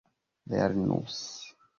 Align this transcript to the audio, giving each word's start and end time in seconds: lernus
lernus 0.49 1.19